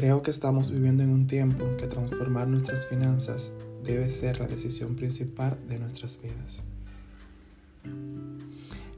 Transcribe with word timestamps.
Creo 0.00 0.22
que 0.22 0.30
estamos 0.30 0.70
viviendo 0.70 1.02
en 1.02 1.10
un 1.10 1.26
tiempo 1.26 1.76
que 1.76 1.86
transformar 1.86 2.48
nuestras 2.48 2.86
finanzas 2.86 3.52
debe 3.84 4.08
ser 4.08 4.40
la 4.40 4.46
decisión 4.46 4.96
principal 4.96 5.58
de 5.68 5.78
nuestras 5.78 6.18
vidas. 6.22 6.62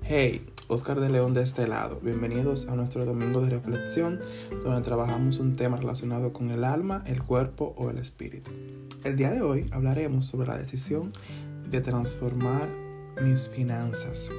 Hey, 0.05 0.47
Oscar 0.69 1.01
de 1.01 1.11
León 1.11 1.35
de 1.35 1.43
este 1.43 1.67
lado. 1.67 1.99
Bienvenidos 2.01 2.69
a 2.69 2.77
nuestro 2.77 3.05
domingo 3.05 3.41
de 3.41 3.51
reflexión 3.51 4.21
donde 4.63 4.83
trabajamos 4.83 5.41
un 5.41 5.57
tema 5.57 5.77
relacionado 5.77 6.33
con 6.33 6.53
el 6.53 6.63
alma, 6.63 7.03
el 7.05 7.21
cuerpo 7.25 7.75
o 7.77 7.91
el 7.91 7.99
espíritu. 7.99 8.53
El 9.03 9.17
día 9.17 9.33
de 9.33 9.43
hoy 9.43 9.67
hablaremos 9.73 10.27
sobre 10.27 10.47
la 10.47 10.57
decisión 10.57 11.11
de 11.69 11.81
transformar 11.81 12.69
mis 13.21 13.49
finanzas. 13.49 14.31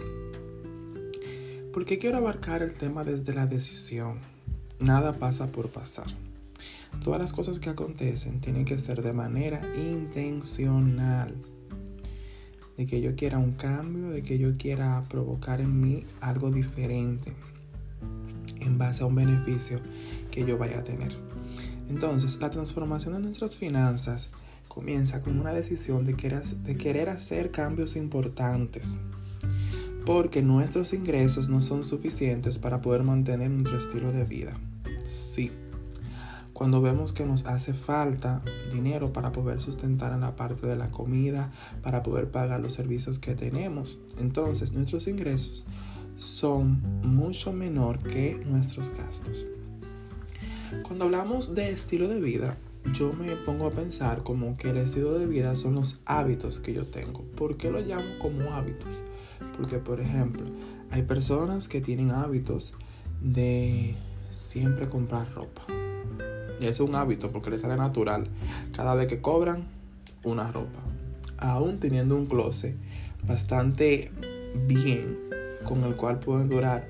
¿Por 1.73 1.83
qué 1.83 1.99
quiero 1.99 2.19
abarcar 2.19 2.63
el 2.63 2.73
tema 2.73 3.03
desde 3.03 3.33
la 3.33 3.47
decisión? 3.47 4.19
Nada 4.79 5.11
pasa 5.11 5.51
por 5.51 5.67
pasar. 5.67 6.07
Todas 7.01 7.19
las 7.19 7.33
cosas 7.33 7.59
que 7.59 7.69
acontecen 7.69 8.41
tienen 8.41 8.65
que 8.65 8.79
ser 8.79 9.01
de 9.01 9.13
manera 9.13 9.61
intencional. 9.77 11.35
De 12.77 12.85
que 12.85 13.01
yo 13.01 13.15
quiera 13.15 13.37
un 13.37 13.53
cambio, 13.53 14.09
de 14.09 14.23
que 14.23 14.37
yo 14.37 14.57
quiera 14.57 15.03
provocar 15.09 15.61
en 15.61 15.79
mí 15.79 16.05
algo 16.21 16.51
diferente 16.51 17.33
en 18.59 18.77
base 18.77 19.03
a 19.03 19.05
un 19.05 19.15
beneficio 19.15 19.79
que 20.31 20.45
yo 20.45 20.57
vaya 20.57 20.79
a 20.79 20.83
tener. 20.83 21.15
Entonces, 21.89 22.39
la 22.39 22.49
transformación 22.49 23.13
de 23.13 23.19
nuestras 23.19 23.57
finanzas 23.57 24.29
comienza 24.67 25.21
con 25.21 25.39
una 25.39 25.53
decisión 25.53 26.05
de 26.05 26.15
querer, 26.15 27.09
hacer 27.09 27.51
cambios 27.51 27.95
importantes. 27.95 28.99
Porque 30.05 30.41
nuestros 30.41 30.93
ingresos 30.93 31.49
no 31.49 31.61
son 31.61 31.83
suficientes 31.83 32.57
para 32.57 32.81
poder 32.81 33.03
mantener 33.03 33.49
nuestro 33.51 33.77
estilo 33.77 34.11
de 34.11 34.25
vida. 34.25 34.59
Sí, 35.03 35.51
cuando 36.53 36.81
vemos 36.81 37.11
que 37.11 37.25
nos 37.25 37.45
hace 37.45 37.73
falta 37.73 38.43
dinero 38.71 39.11
para 39.11 39.31
poder 39.31 39.59
sustentar 39.59 40.13
en 40.13 40.21
la 40.21 40.35
parte 40.35 40.67
de 40.67 40.75
la 40.75 40.91
comida, 40.91 41.51
para 41.81 42.03
poder 42.03 42.29
pagar 42.29 42.59
los 42.61 42.73
servicios 42.73 43.19
que 43.19 43.33
tenemos, 43.33 43.99
entonces 44.19 44.71
nuestros 44.71 45.07
ingresos 45.07 45.65
son 46.17 46.81
mucho 47.01 47.51
menor 47.53 47.99
que 47.99 48.39
nuestros 48.45 48.91
gastos. 48.95 49.47
Cuando 50.83 51.05
hablamos 51.05 51.55
de 51.55 51.71
estilo 51.71 52.07
de 52.07 52.19
vida, 52.19 52.57
yo 52.93 53.13
me 53.13 53.35
pongo 53.35 53.67
a 53.67 53.71
pensar 53.71 54.23
como 54.23 54.55
que 54.57 54.69
el 54.69 54.77
estilo 54.77 55.17
de 55.17 55.25
vida 55.25 55.55
son 55.55 55.75
los 55.75 56.01
hábitos 56.05 56.59
que 56.59 56.73
yo 56.73 56.85
tengo. 56.85 57.23
¿Por 57.35 57.57
qué 57.57 57.71
lo 57.71 57.79
llamo 57.79 58.19
como 58.19 58.53
hábitos? 58.53 58.93
Porque, 59.57 59.77
por 59.77 60.01
ejemplo, 60.01 60.45
hay 60.91 61.03
personas 61.03 61.67
que 61.67 61.81
tienen 61.81 62.11
hábitos 62.11 62.73
de 63.21 63.95
siempre 64.31 64.89
comprar 64.89 65.31
ropa 65.33 65.63
y 66.59 66.67
es 66.67 66.79
un 66.79 66.95
hábito 66.95 67.31
porque 67.31 67.49
les 67.49 67.61
sale 67.61 67.75
natural. 67.75 68.27
Cada 68.75 68.95
vez 68.95 69.07
que 69.07 69.21
cobran, 69.21 69.67
una 70.23 70.51
ropa. 70.51 70.79
Aún 71.37 71.79
teniendo 71.79 72.15
un 72.15 72.25
closet 72.25 72.75
bastante 73.27 74.11
bien, 74.67 75.19
con 75.65 75.83
el 75.83 75.95
cual 75.95 76.19
pueden 76.19 76.49
durar 76.49 76.87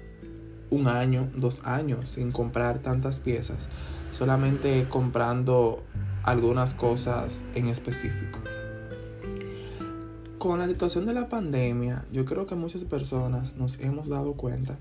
un 0.70 0.88
año, 0.88 1.30
dos 1.36 1.62
años 1.66 2.10
sin 2.10 2.32
comprar 2.32 2.80
tantas 2.80 3.20
piezas, 3.20 3.70
solamente 4.12 4.88
comprando 4.90 5.84
algunas 6.24 6.74
cosas 6.74 7.44
en 7.56 7.68
específico. 7.68 8.40
Con 10.38 10.60
la 10.60 10.68
situación 10.68 11.06
de 11.06 11.14
la 11.14 11.30
pandemia, 11.30 12.06
yo 12.12 12.26
creo 12.26 12.46
que 12.46 12.56
muchas 12.56 12.84
personas 12.84 13.56
nos 13.56 13.80
hemos 13.80 14.10
dado 14.10 14.34
cuenta 14.34 14.78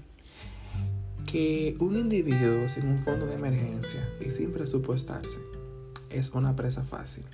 que 1.33 1.77
un 1.79 1.97
individuo 1.97 2.69
sin 2.69 2.87
un 2.87 2.99
fondo 2.99 3.25
de 3.25 3.37
emergencia 3.37 4.07
y 4.20 4.29
sin 4.29 4.53
presupuestarse 4.53 5.39
es 6.11 6.31
una 6.35 6.55
presa 6.55 6.85
fácil 6.85 7.25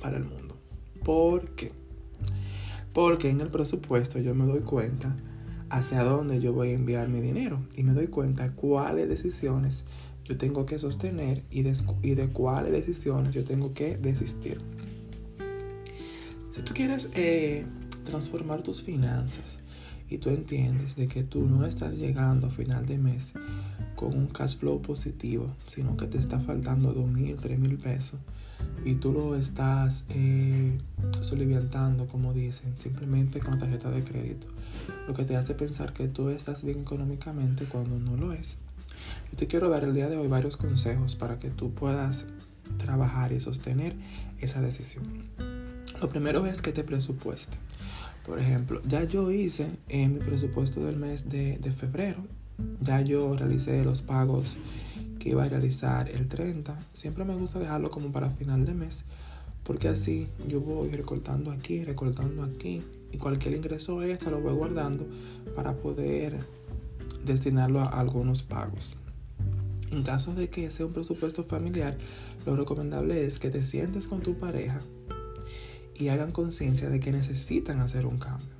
para 0.00 0.18
el 0.18 0.24
mundo. 0.24 0.56
¿Por 1.02 1.48
qué? 1.56 1.72
Porque 2.92 3.28
en 3.28 3.40
el 3.40 3.48
presupuesto 3.48 4.20
yo 4.20 4.36
me 4.36 4.46
doy 4.46 4.60
cuenta 4.60 5.16
hacia 5.68 6.04
dónde 6.04 6.40
yo 6.40 6.52
voy 6.52 6.68
a 6.68 6.74
enviar 6.74 7.08
mi 7.08 7.20
dinero 7.20 7.58
y 7.74 7.82
me 7.82 7.92
doy 7.92 8.06
cuenta 8.06 8.52
cuáles 8.52 9.08
decisiones 9.08 9.84
yo 10.24 10.38
tengo 10.38 10.64
que 10.64 10.78
sostener 10.78 11.42
y 11.50 11.64
de, 11.64 12.28
cuáles 12.28 12.70
decisiones 12.70 13.34
yo 13.34 13.44
tengo 13.44 13.74
que 13.74 13.96
desistir. 13.96 14.60
Si 16.54 16.62
tú 16.62 16.72
quieres 16.72 17.10
eh, 17.16 17.66
transformar 18.08 18.62
tus 18.62 18.82
finanzas, 18.82 19.58
y 20.10 20.18
tú 20.18 20.30
entiendes 20.30 20.96
de 20.96 21.06
que 21.06 21.22
tú 21.22 21.46
no 21.46 21.66
estás 21.66 21.96
llegando 21.96 22.46
a 22.46 22.50
final 22.50 22.86
de 22.86 22.98
mes 22.98 23.32
con 23.94 24.16
un 24.16 24.26
cash 24.26 24.56
flow 24.56 24.80
positivo, 24.80 25.54
sino 25.66 25.96
que 25.96 26.06
te 26.06 26.18
está 26.18 26.40
faltando 26.40 26.92
dos 26.92 27.06
mil, 27.06 27.36
tres 27.36 27.58
mil 27.58 27.76
pesos 27.76 28.18
y 28.84 28.94
tú 28.94 29.12
lo 29.12 29.36
estás 29.36 30.04
eh, 30.08 30.78
soliviantando, 31.20 32.06
como 32.06 32.32
dicen, 32.32 32.76
simplemente 32.76 33.40
con 33.40 33.58
tarjeta 33.58 33.90
de 33.90 34.02
crédito, 34.02 34.46
lo 35.06 35.14
que 35.14 35.24
te 35.24 35.36
hace 35.36 35.54
pensar 35.54 35.92
que 35.92 36.08
tú 36.08 36.30
estás 36.30 36.62
bien 36.62 36.80
económicamente 36.80 37.66
cuando 37.66 37.98
no 37.98 38.16
lo 38.16 38.32
es. 38.32 38.56
Yo 39.30 39.38
te 39.38 39.46
quiero 39.46 39.68
dar 39.68 39.84
el 39.84 39.94
día 39.94 40.08
de 40.08 40.16
hoy 40.16 40.28
varios 40.28 40.56
consejos 40.56 41.14
para 41.16 41.38
que 41.38 41.50
tú 41.50 41.72
puedas 41.72 42.24
trabajar 42.78 43.32
y 43.32 43.40
sostener 43.40 43.94
esa 44.40 44.60
decisión. 44.60 45.57
Lo 46.00 46.08
primero 46.08 46.46
es 46.46 46.62
que 46.62 46.72
te 46.72 46.84
presupueste. 46.84 47.56
Por 48.24 48.38
ejemplo, 48.38 48.80
ya 48.86 49.02
yo 49.02 49.32
hice 49.32 49.68
en 49.88 50.14
mi 50.14 50.20
presupuesto 50.20 50.84
del 50.84 50.96
mes 50.96 51.28
de, 51.28 51.58
febrero, 51.76 52.24
ya 52.80 53.00
yo 53.00 53.34
realicé 53.34 53.82
los 53.82 54.02
pagos 54.02 54.58
que 55.18 55.30
iba 55.30 55.42
a 55.44 55.48
realizar 55.48 56.08
el 56.08 56.28
30. 56.28 56.78
Siempre 56.92 57.24
me 57.24 57.34
gusta 57.34 57.58
dejarlo 57.58 57.90
como 57.90 58.12
para 58.12 58.30
final 58.30 58.64
de 58.64 58.74
mes, 58.74 59.02
porque 59.64 59.88
así 59.88 60.28
yo 60.46 60.60
voy 60.60 60.90
recortando 60.90 61.50
aquí, 61.50 61.84
recortando 61.84 62.44
aquí, 62.44 62.80
y 63.10 63.18
cualquier 63.18 63.54
ingreso 63.54 64.00
extra 64.02 64.30
lo 64.30 64.40
voy 64.40 64.54
guardando 64.54 65.04
para 65.56 65.74
poder 65.74 66.38
destinarlo 67.24 67.80
a 67.80 67.86
algunos 67.86 68.42
pagos. 68.42 68.94
En 69.90 70.04
caso 70.04 70.32
de 70.34 70.48
que 70.48 70.70
sea 70.70 70.86
un 70.86 70.92
presupuesto 70.92 71.42
familiar, 71.42 71.98
lo 72.46 72.54
recomendable 72.54 73.26
es 73.26 73.40
que 73.40 73.50
te 73.50 73.64
sientes 73.64 74.06
con 74.06 74.20
tu 74.20 74.34
pareja 74.34 74.80
y 75.98 76.08
hagan 76.08 76.32
conciencia 76.32 76.88
de 76.88 77.00
que 77.00 77.12
necesitan 77.12 77.80
hacer 77.80 78.06
un 78.06 78.18
cambio, 78.18 78.54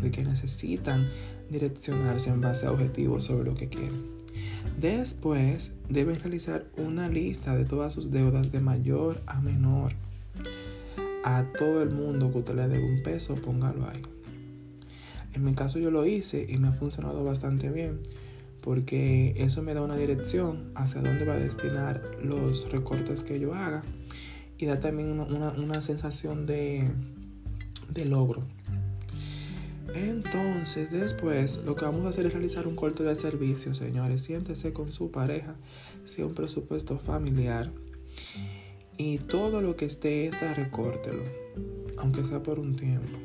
de 0.00 0.10
que 0.10 0.24
necesitan 0.24 1.06
direccionarse 1.50 2.30
en 2.30 2.40
base 2.40 2.66
a 2.66 2.72
objetivos 2.72 3.24
sobre 3.24 3.44
lo 3.44 3.54
que 3.54 3.68
quieren. 3.68 4.16
Después 4.80 5.72
deben 5.88 6.20
realizar 6.20 6.66
una 6.76 7.08
lista 7.08 7.56
de 7.56 7.64
todas 7.64 7.92
sus 7.92 8.10
deudas 8.10 8.52
de 8.52 8.60
mayor 8.60 9.22
a 9.26 9.40
menor. 9.40 9.94
A 11.24 11.44
todo 11.58 11.82
el 11.82 11.90
mundo 11.90 12.30
que 12.30 12.38
usted 12.38 12.54
le 12.54 12.68
dé 12.68 12.78
un 12.78 13.02
peso, 13.02 13.34
póngalo 13.34 13.88
ahí. 13.88 14.02
En 15.34 15.44
mi 15.44 15.54
caso 15.54 15.78
yo 15.78 15.90
lo 15.90 16.06
hice 16.06 16.46
y 16.48 16.58
me 16.58 16.68
ha 16.68 16.72
funcionado 16.72 17.24
bastante 17.24 17.70
bien 17.70 18.00
porque 18.66 19.34
eso 19.36 19.62
me 19.62 19.74
da 19.74 19.82
una 19.82 19.96
dirección 19.96 20.72
hacia 20.74 21.00
dónde 21.00 21.24
va 21.24 21.34
a 21.34 21.38
destinar 21.38 22.02
los 22.20 22.68
recortes 22.72 23.22
que 23.22 23.38
yo 23.38 23.54
haga 23.54 23.84
y 24.58 24.66
da 24.66 24.80
también 24.80 25.20
una, 25.20 25.80
sensación 25.80 26.46
de, 26.46 26.88
de 27.92 28.04
logro. 28.04 28.44
Entonces, 29.94 30.90
después, 30.90 31.60
lo 31.64 31.76
que 31.76 31.84
vamos 31.84 32.04
a 32.04 32.08
hacer 32.08 32.26
es 32.26 32.32
realizar 32.32 32.66
un 32.66 32.74
corte 32.74 33.02
de 33.02 33.14
servicio, 33.14 33.74
señores. 33.74 34.22
Siéntese 34.22 34.72
con 34.72 34.92
su 34.92 35.10
pareja, 35.10 35.56
sea 36.04 36.26
un 36.26 36.34
presupuesto 36.34 36.98
familiar. 36.98 37.70
Y 38.98 39.18
todo 39.18 39.60
lo 39.60 39.76
que 39.76 39.84
esté 39.84 40.26
está, 40.26 40.54
recórtelo, 40.54 41.22
aunque 41.98 42.24
sea 42.24 42.42
por 42.42 42.58
un 42.58 42.76
tiempo. 42.76 43.18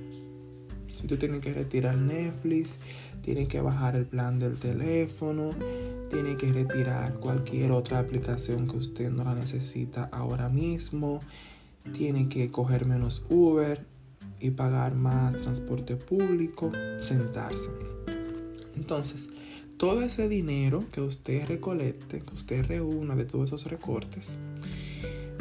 Si 0.88 1.08
tú 1.08 1.18
tienes 1.18 1.40
que 1.40 1.53
retirar 1.53 1.97
Netflix, 1.97 2.78
tienes 3.22 3.47
que 3.47 3.61
bajar 3.61 3.96
el 3.96 4.05
plan 4.05 4.38
del 4.38 4.58
teléfono, 4.58 5.50
tiene 6.11 6.35
que 6.35 6.52
retirar 6.52 7.13
cualquier 7.16 7.72
otra 7.72 7.99
aplicación 7.99 8.67
que 8.67 8.75
usted 8.75 9.09
no 9.09 9.23
la 9.23 9.34
necesita 9.34 10.09
ahora 10.11 10.49
mismo, 10.49 11.19
tiene 11.93 12.28
que 12.28 12.52
coger 12.52 12.85
menos 12.85 13.25
Uber 13.29 13.85
y 14.40 14.52
pagar 14.52 14.93
más 14.93 15.35
transporte 15.37 15.96
público, 15.96 16.72
sentarse. 16.99 17.69
Entonces, 18.75 19.29
todo 19.78 20.02
ese 20.02 20.28
dinero 20.28 20.84
que 20.91 20.99
usted 20.99 21.47
recolecte, 21.47 22.22
que 22.22 22.34
usted 22.34 22.66
reúna 22.66 23.16
de 23.16 23.23
todos 23.25 23.47
esos 23.47 23.66
recortes, 23.72 24.37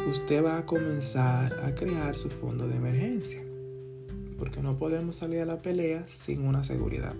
usted 0.08 0.44
va 0.44 0.58
a 0.58 0.66
comenzar 0.66 1.52
a 1.64 1.74
crear 1.74 2.16
su 2.16 2.30
fondo 2.30 2.68
de 2.68 2.76
emergencia. 2.76 3.42
Porque 4.38 4.62
no 4.62 4.78
podemos 4.78 5.16
salir 5.16 5.40
a 5.40 5.46
la 5.46 5.60
pelea 5.60 6.06
sin 6.08 6.46
una 6.46 6.64
seguridad 6.64 7.14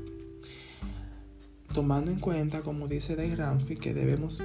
tomando 1.73 2.11
en 2.11 2.19
cuenta, 2.19 2.61
como 2.63 2.89
dice 2.89 3.17
Dave 3.17 3.37
Ramsey, 3.37 3.77
que 3.77 3.95
debemos 3.95 4.43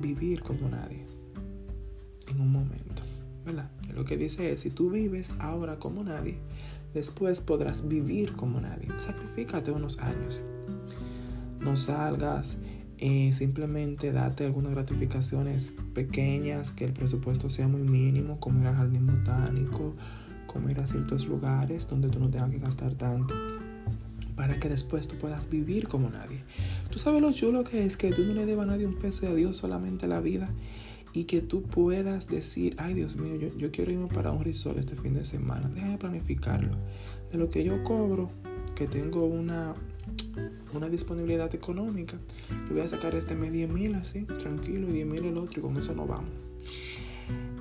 vivir 0.00 0.42
como 0.42 0.68
nadie 0.68 1.04
en 2.28 2.40
un 2.40 2.52
momento, 2.52 3.02
¿verdad? 3.44 3.70
Lo 3.94 4.04
que 4.04 4.16
dice 4.16 4.52
es, 4.52 4.60
si 4.60 4.70
tú 4.70 4.90
vives 4.90 5.34
ahora 5.38 5.78
como 5.78 6.04
nadie, 6.04 6.38
después 6.94 7.40
podrás 7.40 7.88
vivir 7.88 8.32
como 8.32 8.60
nadie. 8.60 8.88
Sacrifícate 8.98 9.70
unos 9.70 9.98
años. 9.98 10.44
No 11.60 11.76
salgas 11.76 12.56
eh, 12.98 13.32
simplemente 13.32 14.12
date 14.12 14.44
algunas 14.44 14.72
gratificaciones 14.72 15.72
pequeñas, 15.94 16.70
que 16.70 16.84
el 16.84 16.92
presupuesto 16.92 17.48
sea 17.48 17.68
muy 17.68 17.82
mínimo, 17.82 18.40
como 18.40 18.60
ir 18.60 18.66
al 18.66 18.76
jardín 18.76 19.06
botánico, 19.06 19.94
como 20.46 20.68
ir 20.68 20.80
a 20.80 20.86
ciertos 20.86 21.26
lugares 21.26 21.88
donde 21.88 22.08
tú 22.08 22.18
no 22.18 22.28
tengas 22.28 22.50
que 22.50 22.58
gastar 22.58 22.94
tanto 22.94 23.34
para 24.38 24.60
que 24.60 24.68
después 24.68 25.08
tú 25.08 25.16
puedas 25.16 25.50
vivir 25.50 25.88
como 25.88 26.08
nadie. 26.10 26.44
Tú 26.90 27.00
sabes 27.00 27.20
lo 27.20 27.32
chulo 27.32 27.64
que 27.64 27.84
es 27.84 27.96
que 27.96 28.12
tú 28.12 28.22
no 28.22 28.34
le 28.34 28.46
debas 28.46 28.68
a 28.68 28.70
nadie 28.70 28.86
un 28.86 28.94
peso 28.94 29.26
y 29.26 29.28
a 29.28 29.34
Dios 29.34 29.56
solamente 29.56 30.06
la 30.06 30.20
vida 30.20 30.48
y 31.12 31.24
que 31.24 31.40
tú 31.40 31.64
puedas 31.64 32.28
decir, 32.28 32.76
ay 32.78 32.94
Dios 32.94 33.16
mío, 33.16 33.34
yo, 33.34 33.48
yo 33.58 33.72
quiero 33.72 33.90
irme 33.90 34.06
para 34.06 34.30
un 34.30 34.44
resort 34.44 34.78
este 34.78 34.94
fin 34.94 35.14
de 35.14 35.24
semana, 35.24 35.68
déjame 35.74 35.98
planificarlo. 35.98 36.70
De 37.32 37.36
lo 37.36 37.50
que 37.50 37.64
yo 37.64 37.82
cobro, 37.82 38.30
que 38.76 38.86
tengo 38.86 39.24
una, 39.26 39.74
una 40.72 40.88
disponibilidad 40.88 41.52
económica, 41.52 42.16
yo 42.68 42.74
voy 42.74 42.82
a 42.82 42.88
sacar 42.88 43.16
este 43.16 43.34
mes 43.34 43.50
10 43.50 43.70
mil 43.70 43.96
así, 43.96 44.22
tranquilo, 44.22 44.88
y 44.88 44.92
10 44.92 45.06
mil 45.08 45.24
el 45.24 45.36
otro, 45.36 45.58
y 45.58 45.62
con 45.62 45.76
eso 45.76 45.96
no 45.96 46.06
vamos. 46.06 46.30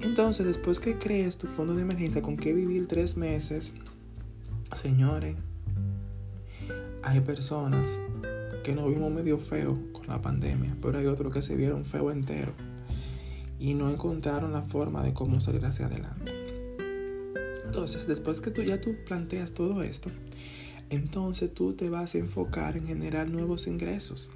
Entonces, 0.02 0.46
después 0.46 0.80
que 0.80 1.00
crees 1.00 1.40
tu 1.40 1.48
fondo 1.48 1.74
de 1.74 1.82
emergencia 1.82 2.22
con 2.22 2.38
qué 2.38 2.54
vivir 2.54 2.86
tres 2.88 3.18
meses, 3.18 3.72
señores, 4.80 5.36
hay 7.04 7.20
personas 7.22 8.00
que 8.64 8.76
nos 8.76 8.90
vimos 8.90 9.12
medio 9.12 9.38
feo 9.38 9.80
con 9.94 10.08
la 10.08 10.22
pandemia, 10.22 10.76
pero 10.82 10.98
hay 10.98 11.06
otros 11.06 11.34
que 11.34 11.42
se 11.42 11.56
vieron 11.56 11.86
feo 11.86 12.12
entero 12.12 12.52
y 13.60 13.74
no 13.74 13.90
encontraron 13.90 14.54
la 14.54 14.62
forma 14.62 15.04
de 15.04 15.14
cómo 15.14 15.40
salir 15.42 15.66
hacia 15.66 15.86
adelante. 15.86 16.34
Entonces, 17.66 18.08
después 18.08 18.42
que 18.42 18.52
tú 18.52 18.62
ya 18.64 18.82
tú 18.82 18.96
planteas 19.06 19.54
todo 19.54 19.84
esto, 19.84 20.10
entonces 20.90 21.54
tú 21.54 21.74
te 21.74 21.90
vas 21.90 22.16
a 22.16 22.18
enfocar 22.18 22.78
en 22.78 22.88
generar 22.88 23.30
nuevos 23.30 23.68
ingresos 23.68 24.30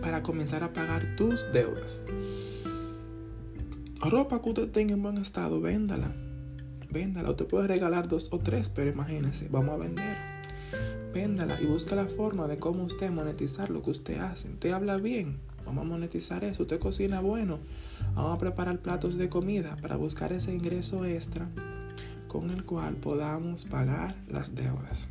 para 0.00 0.22
comenzar 0.22 0.64
a 0.64 0.72
pagar 0.72 1.16
tus 1.16 1.52
deudas. 1.52 2.02
Ropa 4.00 4.40
que 4.40 4.48
usted 4.48 4.70
tenga 4.70 4.94
en 4.94 5.02
buen 5.02 5.18
estado, 5.18 5.60
véndala. 5.60 6.14
Véndala. 6.90 7.30
Usted 7.30 7.46
puede 7.46 7.66
regalar 7.66 8.08
dos 8.08 8.28
o 8.32 8.38
tres, 8.38 8.68
pero 8.68 8.90
imagínese, 8.90 9.48
vamos 9.50 9.74
a 9.74 9.78
vender 9.78 10.37
véndala 11.18 11.60
y 11.60 11.66
busca 11.66 11.96
la 11.96 12.06
forma 12.06 12.46
de 12.46 12.58
cómo 12.58 12.84
usted 12.84 13.10
monetizar 13.10 13.70
lo 13.70 13.82
que 13.82 13.90
usted 13.90 14.18
hace. 14.18 14.48
Usted 14.50 14.70
habla 14.70 14.98
bien, 14.98 15.38
vamos 15.66 15.84
a 15.84 15.88
monetizar 15.88 16.44
eso. 16.44 16.62
Usted 16.62 16.78
cocina 16.78 17.20
bueno, 17.20 17.58
vamos 18.14 18.36
a 18.36 18.38
preparar 18.38 18.78
platos 18.78 19.16
de 19.16 19.28
comida 19.28 19.74
para 19.82 19.96
buscar 19.96 20.32
ese 20.32 20.54
ingreso 20.54 21.04
extra 21.04 21.48
con 22.28 22.50
el 22.50 22.64
cual 22.64 22.94
podamos 22.94 23.64
pagar 23.64 24.14
las 24.28 24.54
deudas. 24.54 25.08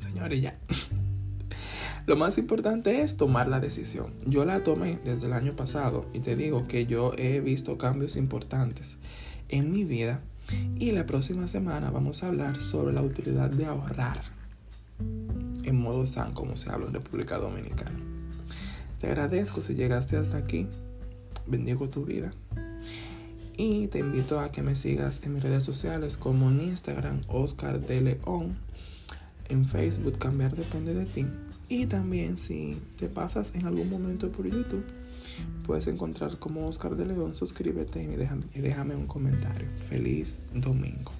Señores, 0.00 0.42
ya. 0.42 0.58
Lo 2.06 2.16
más 2.16 2.36
importante 2.36 3.02
es 3.02 3.16
tomar 3.16 3.46
la 3.46 3.60
decisión. 3.60 4.14
Yo 4.26 4.44
la 4.44 4.64
tomé 4.64 4.98
desde 5.04 5.26
el 5.26 5.32
año 5.32 5.54
pasado 5.54 6.06
y 6.12 6.20
te 6.20 6.34
digo 6.34 6.66
que 6.66 6.86
yo 6.86 7.12
he 7.16 7.38
visto 7.38 7.78
cambios 7.78 8.16
importantes 8.16 8.96
en 9.48 9.70
mi 9.70 9.84
vida 9.84 10.22
y 10.76 10.90
la 10.90 11.06
próxima 11.06 11.46
semana 11.46 11.92
vamos 11.92 12.24
a 12.24 12.26
hablar 12.26 12.60
sobre 12.60 12.92
la 12.92 13.02
utilidad 13.02 13.50
de 13.50 13.66
ahorrar 13.66 14.39
en 15.64 15.80
modo 15.80 16.06
san, 16.06 16.32
como 16.32 16.56
se 16.56 16.70
habla 16.70 16.86
en 16.86 16.94
República 16.94 17.38
Dominicana. 17.38 17.98
Te 19.00 19.06
agradezco 19.06 19.60
si 19.60 19.74
llegaste 19.74 20.16
hasta 20.16 20.36
aquí. 20.36 20.66
Bendigo 21.46 21.88
tu 21.88 22.04
vida. 22.04 22.32
Y 23.56 23.88
te 23.88 23.98
invito 23.98 24.40
a 24.40 24.50
que 24.52 24.62
me 24.62 24.74
sigas 24.74 25.20
en 25.22 25.34
mis 25.34 25.42
redes 25.42 25.62
sociales 25.62 26.16
como 26.16 26.50
en 26.50 26.60
Instagram, 26.60 27.20
Oscar 27.28 27.80
de 27.80 28.00
León. 28.00 28.56
En 29.48 29.66
Facebook, 29.66 30.18
Cambiar 30.18 30.54
Depende 30.54 30.94
de 30.94 31.06
ti. 31.06 31.26
Y 31.68 31.86
también 31.86 32.36
si 32.36 32.80
te 32.98 33.08
pasas 33.08 33.54
en 33.54 33.66
algún 33.66 33.88
momento 33.88 34.30
por 34.30 34.46
YouTube, 34.46 34.84
puedes 35.66 35.86
encontrar 35.86 36.38
como 36.38 36.66
Oscar 36.66 36.96
de 36.96 37.06
León. 37.06 37.36
Suscríbete 37.36 38.02
y 38.02 38.06
déjame, 38.06 38.44
y 38.54 38.60
déjame 38.60 38.96
un 38.96 39.06
comentario. 39.06 39.68
Feliz 39.88 40.40
domingo. 40.54 41.12